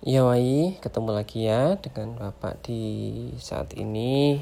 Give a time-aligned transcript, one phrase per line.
[0.00, 2.80] Ya Wai, ketemu lagi ya dengan Bapak di
[3.36, 4.40] saat ini.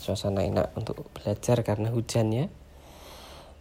[0.00, 2.48] Suasana enak untuk belajar karena hujan ya.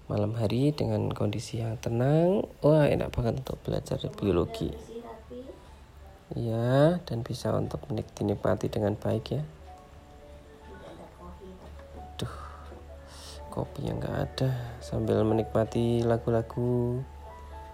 [0.07, 2.47] Malam hari dengan kondisi yang tenang.
[2.63, 4.71] Wah enak banget untuk belajar biologi.
[6.31, 9.43] Ya, dan bisa untuk dinikmati dengan baik ya.
[12.23, 12.35] Duh,
[13.51, 14.79] kopi yang gak ada.
[14.79, 17.03] Sambil menikmati lagu-lagu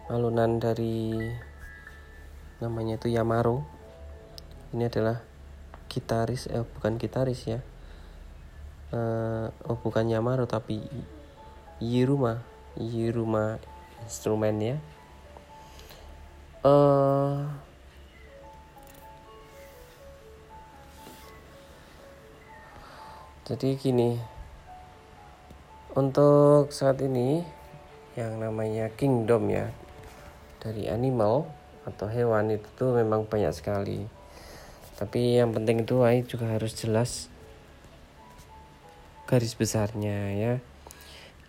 [0.09, 1.21] alunan dari
[2.59, 3.63] namanya itu Yamaro
[4.75, 5.23] ini adalah
[5.89, 7.59] gitaris eh bukan gitaris ya.
[8.89, 10.81] Uh, oh bukan Yamaro tapi
[11.81, 12.43] Yiruma.
[12.77, 13.57] Yiruma
[14.05, 14.77] instrumen ya
[16.63, 17.47] uh,
[23.47, 24.19] jadi gini.
[25.89, 27.41] Untuk saat ini
[28.13, 29.73] yang namanya kingdom ya
[30.61, 31.49] dari animal
[31.93, 34.05] atau hewan itu tuh memang banyak sekali.
[34.99, 37.31] Tapi yang penting itu ay juga harus jelas
[39.29, 40.53] garis besarnya ya.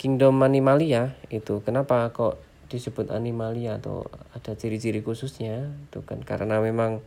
[0.00, 5.68] Kingdom animalia itu kenapa kok disebut animalia atau ada ciri-ciri khususnya?
[5.90, 7.02] Itu kan karena memang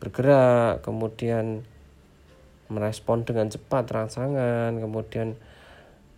[0.00, 1.64] bergerak kemudian
[2.66, 5.38] merespon dengan cepat rangsangan kemudian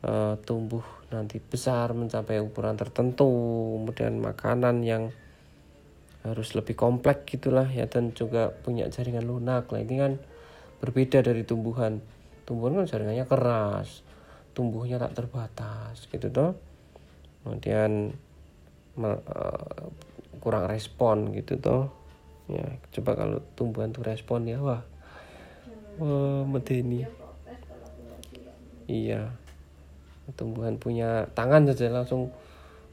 [0.02, 3.28] uh, tumbuh nanti besar mencapai ukuran tertentu
[3.80, 5.12] kemudian makanan yang
[6.27, 9.70] harus lebih kompleks gitulah ya dan juga punya jaringan lunak.
[9.70, 10.12] Lah ini kan
[10.83, 12.02] berbeda dari tumbuhan.
[12.48, 14.08] Tumbuhan kan jaringannya keras
[14.58, 16.58] tumbuhnya tak terbatas gitu toh.
[17.46, 18.11] Kemudian
[18.98, 19.86] uh,
[20.42, 21.94] kurang respon gitu toh.
[22.50, 24.83] Ya coba kalau tumbuhan tuh respon ya wah.
[26.02, 27.06] Wah medeni
[28.91, 29.30] iya.
[30.34, 32.34] Tumbuhan punya tangan saja langsung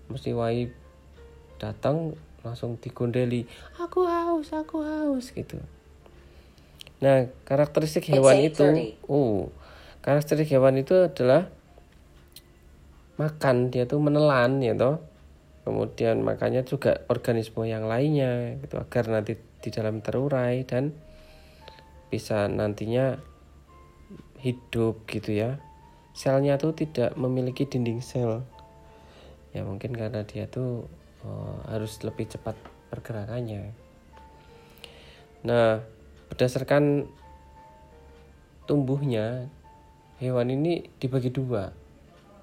[0.06, 0.70] mesti wai
[1.58, 2.14] datang
[2.46, 3.50] langsung digondeli
[3.82, 5.58] aku haus aku haus gitu.
[7.02, 9.50] Nah karakteristik hewan itu oh
[10.06, 11.50] karakteristik hewan itu adalah
[13.18, 15.02] makan dia tuh menelan ya toh.
[15.66, 20.94] Kemudian makanya juga organisme yang lainnya gitu agar nanti di dalam terurai dan
[22.14, 23.18] bisa nantinya
[24.46, 25.58] hidup gitu ya.
[26.14, 28.46] Selnya tuh tidak memiliki dinding sel.
[29.58, 30.86] Ya mungkin karena dia tuh
[31.26, 32.54] oh, harus lebih cepat
[32.94, 33.74] pergerakannya.
[35.46, 35.82] Nah,
[36.32, 37.06] berdasarkan
[38.66, 39.50] tumbuhnya,
[40.18, 41.74] hewan ini dibagi dua.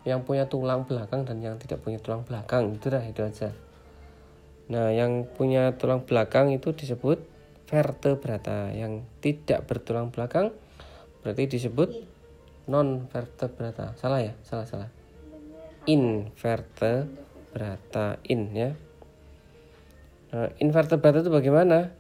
[0.02, 2.74] Yang punya tulang belakang dan yang tidak punya tulang belakang.
[2.74, 3.54] Itu dah itu aja.
[4.70, 7.22] Nah, yang punya tulang belakang itu disebut
[7.70, 8.74] vertebrata.
[8.74, 10.50] Yang tidak bertulang belakang
[11.22, 11.90] berarti disebut
[12.66, 13.94] non vertebrata.
[13.98, 14.34] Salah ya?
[14.42, 14.90] Salah, salah.
[15.86, 17.21] Invertebrata
[18.24, 18.70] in ya.
[20.32, 21.92] Nah, invertebrata itu bagaimana?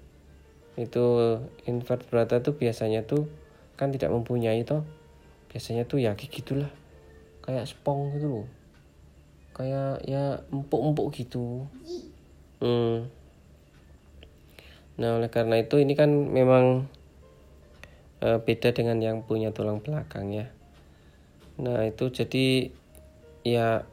[0.80, 3.28] Itu invertebrata itu biasanya tuh
[3.76, 4.84] kan tidak mempunyai toh.
[5.52, 6.72] Biasanya tuh ya gitulah.
[7.44, 8.48] Kayak spong gitu
[9.52, 11.68] kayak ya empuk-empuk gitu.
[12.62, 13.10] Hmm.
[14.92, 16.86] nah oleh karena itu ini kan memang
[18.22, 20.46] uh, beda dengan yang punya tulang belakang ya.
[21.60, 22.70] Nah itu jadi
[23.42, 23.88] ya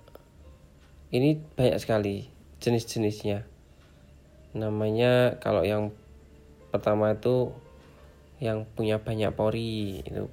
[1.10, 2.30] ini banyak sekali
[2.62, 3.46] jenis-jenisnya.
[4.54, 5.90] Namanya kalau yang
[6.70, 7.50] pertama itu
[8.38, 10.30] yang punya banyak pori itu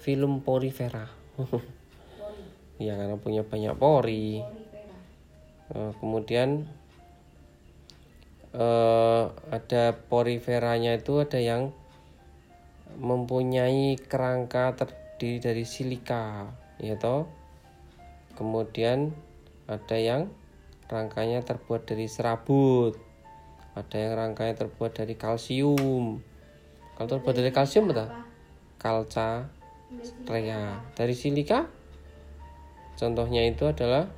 [0.00, 1.08] film porifera.
[2.80, 4.40] Ya karena punya banyak pori.
[5.70, 6.64] Uh, kemudian
[8.56, 11.70] uh, ada poriferanya itu ada yang
[12.98, 16.48] mempunyai kerangka terdiri dari silika
[16.80, 17.28] ya toh?
[18.34, 19.12] Kemudian
[19.70, 20.26] ada yang
[20.90, 22.98] rangkanya terbuat dari serabut.
[23.78, 26.18] Ada yang rangkanya terbuat dari kalsium.
[26.98, 28.10] Kalau terbuat dari kalsium betul?
[28.82, 29.46] Kalca
[30.26, 30.82] rea.
[30.98, 31.70] Dari silika?
[32.98, 34.10] Contohnya itu adalah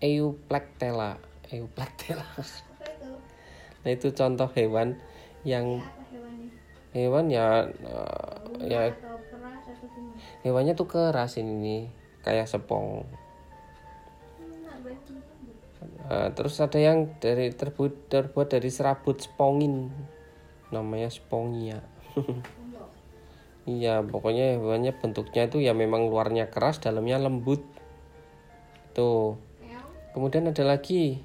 [0.00, 1.20] euplectella.
[1.52, 2.26] Euplectella.
[3.82, 4.94] Nah itu contoh hewan
[5.42, 5.82] yang
[6.94, 8.94] hewan ya uh, ya
[10.46, 11.90] hewannya tuh keras ini
[12.22, 13.02] kayak sepong
[16.02, 19.90] Uh, terus ada yang dari terbuat terbuat dari serabut spongin,
[20.70, 21.82] namanya spongia.
[23.66, 27.62] iya, pokoknya hewannya bentuknya itu ya memang luarnya keras, dalamnya lembut.
[28.94, 29.38] Tuh.
[30.12, 31.24] Kemudian ada lagi,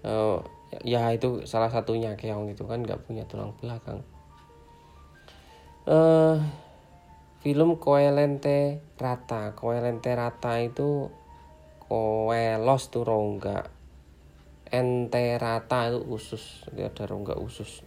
[0.00, 0.40] uh,
[0.80, 4.00] ya itu salah satunya keong itu kan nggak punya tulang belakang.
[5.84, 6.40] Uh,
[7.44, 11.12] film Koelente Rata, Koelente Rata itu
[11.86, 13.70] kowe los tuh rongga.
[14.66, 16.66] Enterata itu usus.
[16.66, 17.86] Jadi ada rongga usus.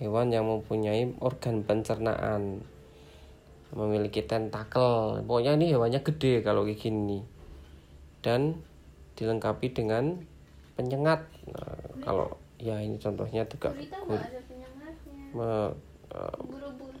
[0.00, 2.64] Hewan yang mempunyai organ pencernaan.
[3.72, 5.20] Memiliki tentakel.
[5.24, 7.20] Pokoknya ini hewannya gede kalau kayak gini.
[8.24, 8.60] Dan
[9.16, 10.24] dilengkapi dengan
[10.76, 11.28] penyengat.
[11.52, 15.14] Nah, kalau ya ini contohnya juga Gurita gur- nggak ada penyengatnya.
[15.36, 15.74] me-
[16.12, 16.94] Ubur-ubur.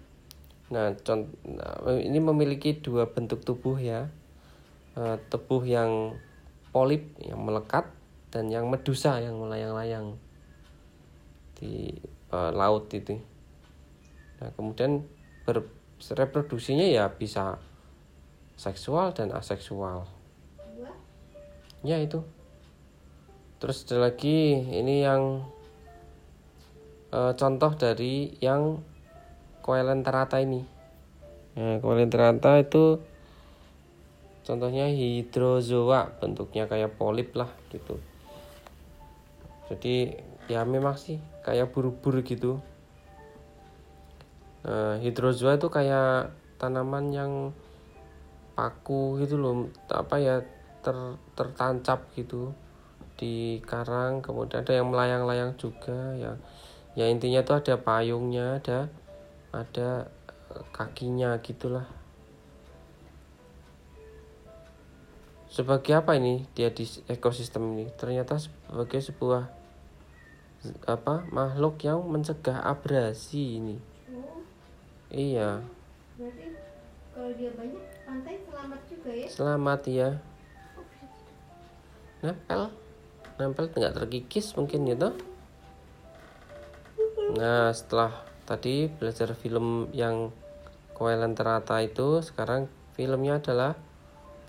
[0.72, 4.08] Nah, con- nah, ini memiliki dua bentuk tubuh ya.
[4.92, 6.20] Eh, tubuh yang
[6.68, 7.88] polip yang melekat
[8.28, 10.20] dan yang medusa yang melayang-layang
[11.56, 11.96] di
[12.28, 13.16] eh, laut itu.
[14.36, 15.00] Nah, kemudian
[15.48, 17.56] ber- reproduksinya ya bisa
[18.60, 20.04] seksual dan aseksual.
[21.80, 22.20] Ya itu.
[23.64, 25.48] Terus ada lagi ini yang
[27.16, 28.84] eh, contoh dari yang
[29.64, 30.60] Coelenterata ini.
[31.56, 33.11] Nah, Coelenterata itu
[34.42, 37.98] contohnya hidrozoa, bentuknya kayak polip lah gitu.
[39.70, 40.18] Jadi
[40.50, 42.58] ya memang sih kayak buru-buru gitu.
[44.62, 47.32] Nah, hidrozoa itu kayak tanaman yang
[48.54, 50.36] paku gitu loh, apa ya
[50.82, 50.96] ter,
[51.34, 52.54] tertancap gitu
[53.16, 56.34] di karang kemudian ada yang melayang-layang juga ya
[56.98, 58.90] ya intinya tuh ada payungnya ada
[59.54, 60.10] ada
[60.74, 61.86] kakinya gitulah
[65.52, 67.92] sebagai apa ini dia di ekosistem ini?
[67.92, 69.52] Ternyata sebagai sebuah
[70.88, 73.76] apa makhluk yang mencegah abrasi ini.
[74.08, 74.40] Oh,
[75.12, 75.60] iya.
[76.16, 76.56] Berarti
[77.12, 79.26] kalau dia banyak pantai selamat juga ya?
[79.28, 80.10] selamat ya
[82.22, 82.70] nempel.
[83.36, 85.10] Nempel nggak terkikis mungkin gitu.
[87.36, 90.30] Nah setelah tadi belajar film yang
[90.94, 93.74] Coelenterata itu sekarang filmnya adalah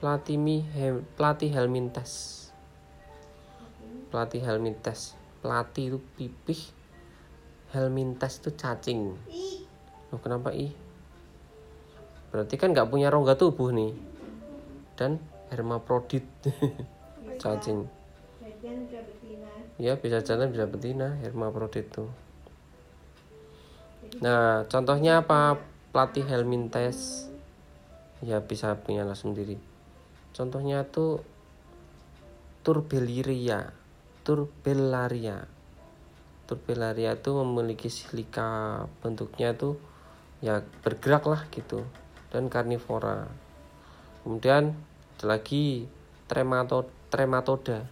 [0.04, 2.12] Platimi Hem, Plati Helmintes
[4.12, 6.60] Plati Helmintes Plati itu pipih
[7.72, 9.16] Helmintes itu cacing
[10.14, 10.70] Loh, kenapa ih?
[12.30, 13.98] Berarti kan nggak punya rongga tubuh nih.
[14.94, 15.18] Dan
[15.50, 16.22] hermaprodit.
[17.42, 17.90] Cacing.
[19.82, 22.14] Ya bisa jalan bisa betina hermaprodit tuh.
[24.22, 25.58] Nah, contohnya apa?
[25.90, 27.26] Pelatih helmintes.
[28.22, 29.73] Ya bisa punya langsung sendiri.
[30.34, 31.22] Contohnya tuh
[32.66, 33.70] Turbelliria.
[34.26, 35.46] Turbellaria.
[36.50, 39.78] Turbellaria itu memiliki silika bentuknya tuh
[40.42, 41.86] ya bergerak lah gitu
[42.34, 43.30] dan karnivora.
[44.26, 44.74] Kemudian
[45.20, 45.86] ada lagi
[46.26, 47.86] tremato trematoda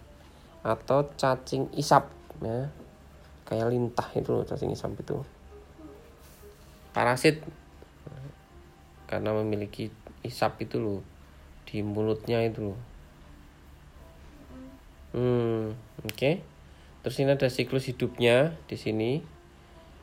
[0.66, 2.10] atau cacing isap
[2.42, 2.66] ya.
[3.46, 5.22] Kayak lintah itu cacing isap itu.
[6.90, 7.44] Parasit
[9.04, 9.92] karena memiliki
[10.24, 11.11] isap itu loh
[11.68, 12.74] di mulutnya itu.
[15.12, 15.76] Hmm,
[16.08, 16.40] oke.
[17.02, 19.20] Terus ini ada siklus hidupnya di sini.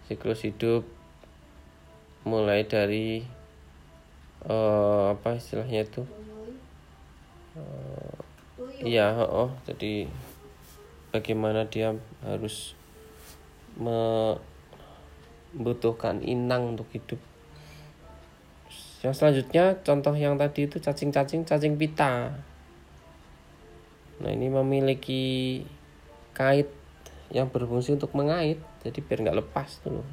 [0.05, 0.85] Siklus hidup
[2.27, 3.23] mulai dari
[4.45, 6.03] eh, apa istilahnya itu?
[8.59, 8.85] Tuyul.
[8.85, 10.07] Iya, oh, jadi
[11.15, 12.75] bagaimana dia harus
[15.55, 17.19] membutuhkan inang untuk hidup.
[18.99, 22.35] Yang selanjutnya contoh yang tadi itu cacing-cacing cacing pita.
[24.19, 25.63] Nah ini memiliki
[26.35, 26.67] kait
[27.31, 30.07] yang berfungsi untuk mengait, jadi biar nggak lepas tuh loh.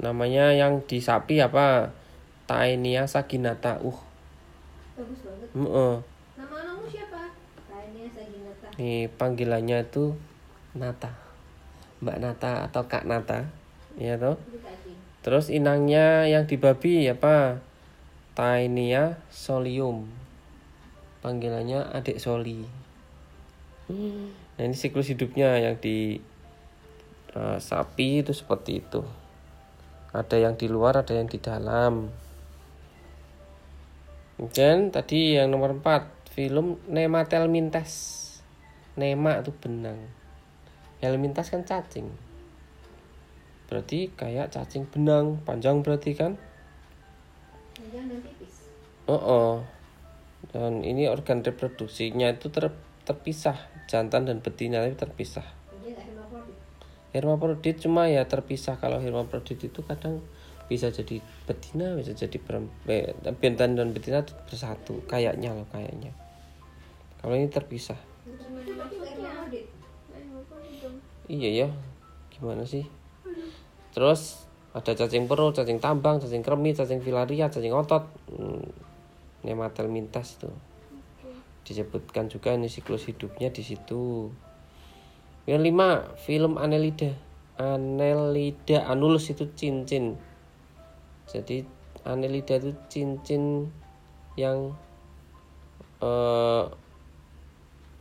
[0.00, 1.92] Namanya yang di sapi apa?
[2.48, 3.76] Taenia saginata.
[3.84, 4.00] Uh,
[4.96, 5.48] Bagus banget.
[5.52, 5.94] heeh.
[6.40, 7.22] Nama anakmu siapa?
[7.68, 8.66] Lainnya Saginata.
[8.80, 10.16] Nih panggilannya itu
[10.72, 11.12] Nata.
[12.00, 13.44] Mbak Nata atau Kak Nata.
[14.00, 14.40] Iya toh?
[15.20, 17.60] Terus inangnya yang di babi apa?
[18.32, 20.08] Taenia solium.
[21.20, 22.64] Panggilannya adik soli.
[23.90, 26.16] Nah ini siklus hidupnya yang di
[27.36, 29.04] eh, sapi itu seperti itu.
[30.16, 32.08] Ada yang di luar, ada yang di dalam.
[34.40, 38.16] Dan tadi yang nomor 4 film Nematelmintes.
[38.96, 40.00] Nema itu benang.
[41.04, 42.29] Helmintes kan cacing.
[43.70, 46.34] Berarti kayak cacing benang, panjang berarti kan?
[47.78, 48.66] Dan tipis.
[49.06, 49.52] Oh, oh.
[50.50, 52.74] Dan ini organ reproduksinya itu ter-
[53.06, 55.46] terpisah, jantan dan betina tapi terpisah.
[57.10, 60.22] Hermaprodit cuma ya terpisah kalau hermaprodit itu kadang
[60.70, 66.14] bisa jadi betina, bisa jadi perempuan, jantan dan betina bersatu, kayaknya loh kayaknya.
[67.18, 67.98] Kalau ini terpisah.
[71.26, 71.68] Iya ya,
[72.30, 72.99] gimana sih?
[73.90, 78.64] Terus ada cacing perut, cacing tambang, cacing kremi, cacing filaria, cacing otot, hmm,
[79.44, 80.50] nematelmintes itu.
[81.60, 84.32] disebutkan juga ini siklus hidupnya di situ.
[85.46, 87.14] Yang lima film Annelida.
[87.60, 90.18] Annelida Anulus itu cincin.
[91.30, 91.62] Jadi
[92.02, 93.70] Annelida itu cincin
[94.34, 94.74] yang
[96.02, 96.64] eh,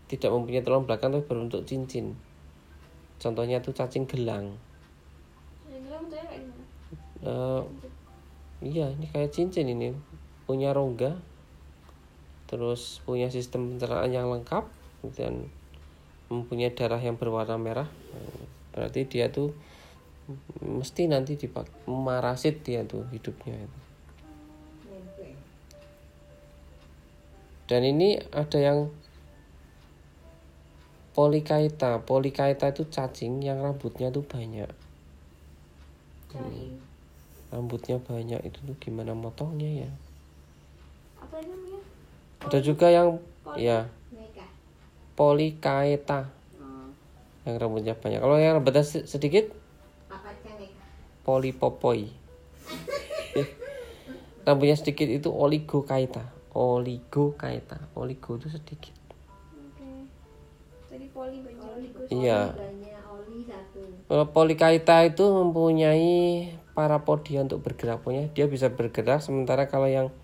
[0.10, 2.18] tidak mempunyai tulang belakang tapi berbentuk cincin.
[3.20, 4.56] Contohnya itu cacing gelang
[5.68, 6.66] Yang bilang bentuknya kayak gimana?
[7.20, 7.64] Eh,
[8.64, 9.92] iya ini kayak cincin ini.
[10.48, 11.20] Punya rongga
[12.50, 14.66] terus punya sistem pencernaan yang lengkap
[15.14, 15.46] dan
[16.34, 17.90] mempunyai darah yang berwarna merah.
[18.74, 19.54] Berarti dia tuh
[20.62, 23.80] mesti nanti dipak marasit dia tuh hidupnya itu.
[27.70, 28.90] Dan ini ada yang
[31.14, 32.02] polikaita.
[32.02, 34.74] Polikaita itu cacing yang rambutnya tuh banyak.
[37.50, 39.92] Rambutnya banyak itu tuh gimana motongnya ya
[41.20, 41.82] Apa ini namanya?
[42.40, 43.66] ada juga yang Poli.
[43.66, 43.80] ya
[45.14, 46.88] polikaita Oh.
[47.44, 49.50] yang rambutnya banyak kalau yang rambutnya se- sedikit
[51.22, 52.10] polipopoi
[54.46, 58.96] rambutnya sedikit itu oligokaita oligokaita oligo itu sedikit.
[60.90, 61.62] Tadi poli banyak.
[61.62, 62.50] Oli, Iya.
[62.50, 63.80] oli banyak, oli satu.
[64.10, 70.16] Kalau polikaita itu mempunyai parapodia untuk bergerak punya dia bisa bergerak sementara kalau yang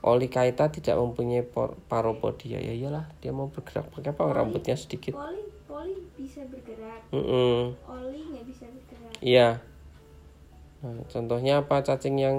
[0.00, 1.44] olikaita tidak mempunyai
[1.86, 7.04] paropodia ya iyalah dia mau bergerak pakai apa rambutnya sedikit Poli, poli bisa bergerak.
[7.12, 7.76] Mm-mm.
[7.84, 9.12] Oli nggak bisa bergerak.
[9.20, 9.48] Iya.
[10.80, 12.36] Nah, contohnya apa cacing yang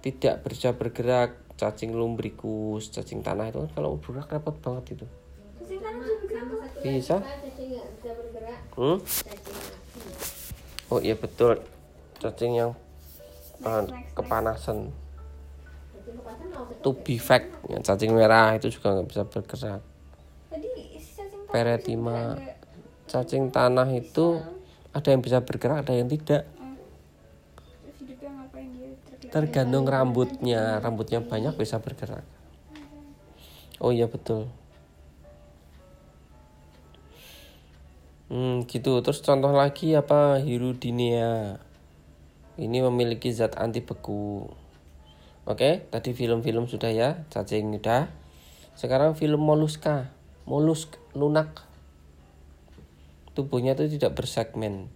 [0.00, 5.06] tidak bisa bergerak, cacing lumbrikus, cacing tanah itu kan kalau bergerak repot banget itu.
[5.58, 6.70] Cacing tanah bisa bergerak.
[6.80, 7.16] Bisa.
[7.98, 8.60] bisa bergerak.
[8.78, 8.98] Hmm?
[10.88, 11.60] Oh iya betul.
[12.20, 12.76] Cacing yang
[13.64, 14.92] uh, kepanasan.
[16.84, 19.82] To be fact, ya, cacing merah itu juga nggak bisa bergerak.
[21.48, 22.36] Peretima.
[23.08, 24.38] Cacing tanah itu
[24.92, 26.44] ada yang bisa bergerak, ada yang tidak.
[29.30, 29.32] tergeletak?
[29.32, 32.26] Tergantung rambutnya, rambutnya banyak bisa bergerak.
[33.80, 34.50] Oh iya betul.
[38.30, 39.02] Hmm gitu.
[39.02, 41.69] Terus contoh lagi apa Hirudinea.
[42.60, 44.44] Ini memiliki zat anti beku.
[45.48, 48.12] Oke, tadi film-film sudah ya, cacing sudah.
[48.76, 50.12] Sekarang film moluska,
[50.44, 51.64] molusk lunak.
[53.32, 54.92] Tubuhnya itu tidak bersegmen.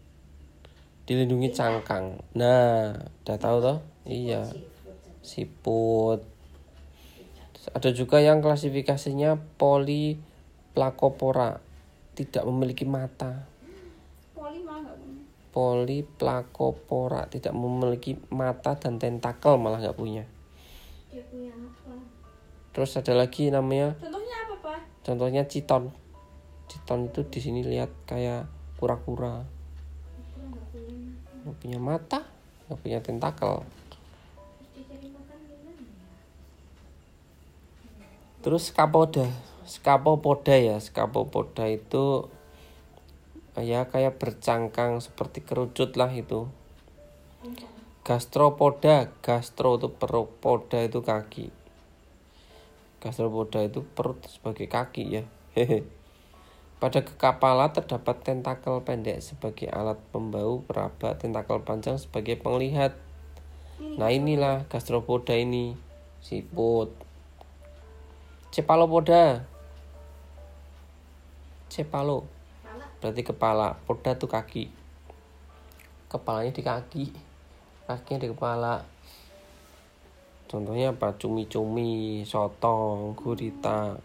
[1.08, 2.20] Dilindungi cangkang.
[2.36, 3.80] Nah, udah tahu toh?
[4.04, 4.44] Iya.
[5.24, 6.20] Siput.
[7.72, 11.64] Ada juga yang klasifikasinya poliplakopora,
[12.12, 13.48] tidak memiliki mata.
[14.36, 15.03] Poli malah.
[15.54, 20.26] Poliplakopora tidak memiliki mata dan tentakel malah nggak punya.
[21.30, 21.94] Punya apa?
[22.74, 24.80] Terus ada lagi namanya Contohnya apa pak?
[25.06, 25.94] contohnya citon.
[26.66, 28.50] Citon itu di sini lihat kayak
[28.82, 29.46] kura-kura.
[29.46, 30.42] Aku
[31.46, 31.78] nggak punya.
[31.78, 32.26] Mata,
[32.66, 33.62] nggak punya tentakel.
[34.74, 34.90] Terus
[37.94, 38.10] ya?
[38.42, 39.26] Terus scapoda.
[39.64, 42.28] Scapopoda ya, scapopoda itu
[43.62, 46.50] ya kayak bercangkang seperti kerucut lah itu.
[48.04, 51.48] Gastropoda, gastro itu perut, poda itu kaki.
[52.98, 55.22] Gastropoda itu perut sebagai kaki ya.
[56.82, 62.98] Pada kepala terdapat tentakel pendek sebagai alat pembau, peraba, tentakel panjang sebagai penglihat.
[63.80, 65.78] Nah inilah gastropoda ini,
[66.20, 66.92] siput.
[68.52, 69.48] Cepalopoda.
[71.72, 72.28] Cepalo
[73.04, 74.72] berarti kepala, poda tuh kaki.
[76.08, 77.04] Kepalanya di kaki,
[77.84, 78.80] kakinya di kepala.
[80.48, 81.12] Contohnya apa?
[81.20, 84.00] Cumi-cumi, sotong, gurita.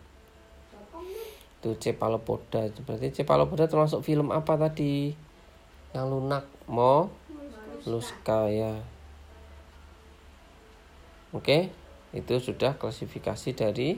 [1.63, 2.68] Itu cepalopoda.
[2.84, 5.15] Berarti cepalopoda termasuk film apa tadi?
[5.96, 7.08] Yang lunak, mo,
[7.88, 8.84] luska ya.
[11.32, 11.72] Oke,
[12.12, 13.96] itu sudah klasifikasi dari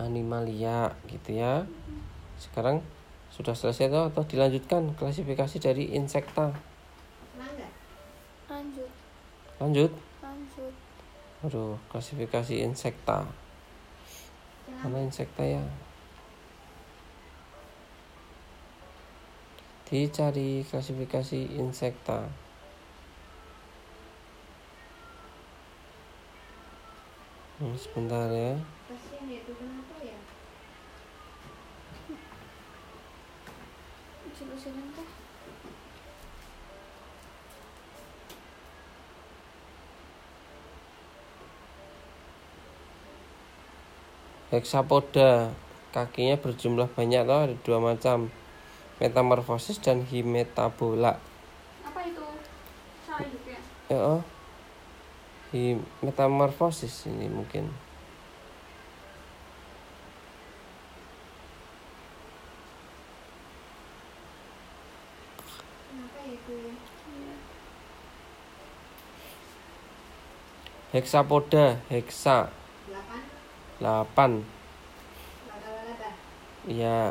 [0.00, 1.68] animalia gitu ya.
[2.40, 2.80] Sekarang
[3.34, 6.54] sudah selesai toh atau dilanjutkan klasifikasi dari insekta.
[8.46, 8.90] Lanjut,
[9.58, 9.92] Lanjut.
[10.22, 10.74] lanjut.
[11.42, 13.26] Aduh, klasifikasi insekta.
[14.86, 15.66] Mana insekta ya?
[19.90, 22.30] Dicari klasifikasi insekta.
[27.58, 28.54] Hmm, sebentar ya.
[29.24, 29.52] Ya itu
[34.34, 35.04] ya?
[44.54, 45.54] Hexapoda.
[45.94, 48.26] kakinya berjumlah banyak loh ada dua macam
[48.98, 51.22] metamorfosis dan hemetabola
[51.86, 52.22] Apa itu?
[53.06, 53.58] Cara hidupnya?
[53.86, 54.22] ya oh.
[56.02, 57.70] Metamorfosis ini mungkin
[65.90, 66.74] Kenapa ya itu ya?
[66.74, 67.34] Iya.
[70.94, 72.46] Hexapoda hexa
[72.86, 73.20] Delapan.
[73.82, 74.46] 8
[75.50, 76.08] Laba-laba.
[76.70, 77.10] ya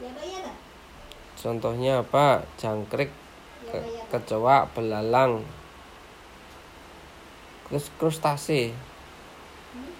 [0.00, 0.48] Ya ya
[1.36, 4.24] contohnya apa jangkrik Ya ke- Pak ya Pak.
[4.24, 5.44] kecoa belalang
[7.68, 9.92] terus krustase Hmm?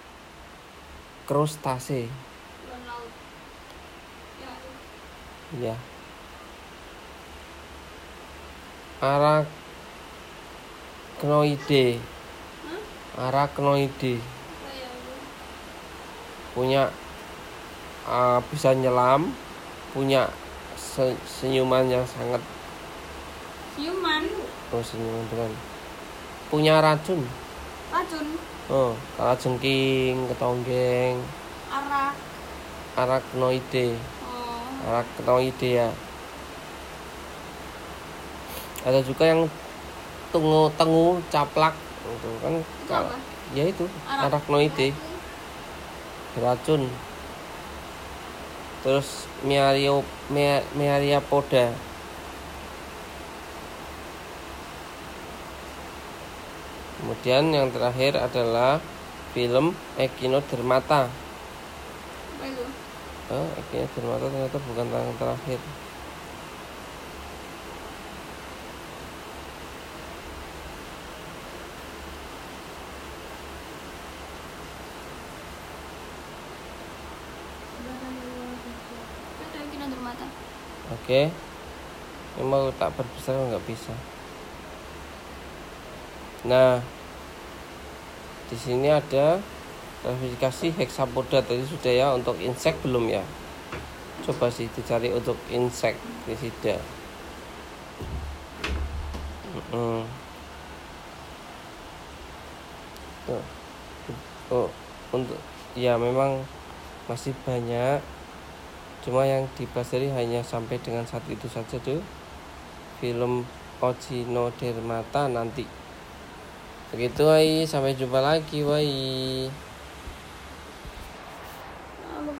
[1.29, 2.09] krustase.
[5.61, 5.69] Ya.
[5.69, 5.75] ya
[11.19, 11.99] arachnoide?
[13.19, 15.13] Arachnoide Apa ya itu?
[16.49, 16.83] punya
[18.05, 19.35] uh, bisa nyelam
[19.91, 20.31] punya
[20.73, 22.39] se- senyuman yang sangat
[23.75, 24.23] Siuman.
[24.69, 25.51] oh senyuman dengan
[26.47, 27.21] punya racun
[27.89, 28.27] Racun.
[28.67, 31.19] oh kala jengking ketonggeng
[31.67, 32.15] Arak.
[32.95, 34.87] arachnoide Oh.
[34.87, 35.89] arachnoide ya
[38.79, 39.43] ada juga yang
[40.31, 41.75] tengu tengu caplak
[42.09, 43.15] itu kan Itu apa?
[43.53, 44.89] ya itu arachnoide
[46.37, 46.81] beracun
[48.85, 51.73] terus miario mea, meariapoda
[56.99, 58.77] kemudian yang terakhir adalah
[59.33, 61.09] film Echinodermata.
[61.09, 62.65] Apa itu?
[63.33, 65.59] oh, Echinodermata ternyata bukan yang terakhir
[79.39, 80.25] Itu yang kena dermata.
[81.09, 81.25] Oke.
[82.37, 83.89] Ini mau tak perbesar nggak bisa?
[86.45, 86.77] Nah
[88.45, 89.41] di sini ada
[90.05, 91.41] klasifikasi hexapoda.
[91.41, 93.25] Tadi sudah ya untuk insek belum ya?
[94.21, 95.97] Coba sih dicari untuk insek
[99.49, 100.05] Mm-mm.
[103.25, 103.45] Tuh.
[104.53, 104.69] oh
[105.09, 105.41] untuk
[105.73, 106.45] ya memang
[107.09, 107.97] masih banyak
[109.05, 112.03] cuma yang dipelajari hanya sampai dengan saat itu saja tuh
[112.99, 113.47] film
[113.79, 115.63] Ochinodermata nanti.
[116.91, 117.63] Begitu Wai.
[117.63, 118.91] Sampai jumpa lagi Wai